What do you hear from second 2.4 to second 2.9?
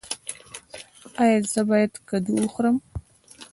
وخورم؟